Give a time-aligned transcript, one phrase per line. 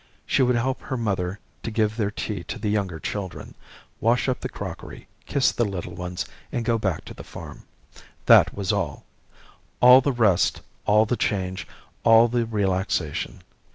[0.25, 3.53] She would help her mother to give their tea to the younger children,
[3.99, 7.65] wash up the crockery, kiss the little ones, and go back to the farm.
[8.25, 9.05] That was all.
[9.79, 11.67] All the rest, all the change,
[12.03, 13.43] all the relaxation.